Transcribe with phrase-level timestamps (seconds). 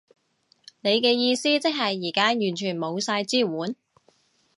[0.79, 3.75] 你嘅意思即係而家完全冇晒支援？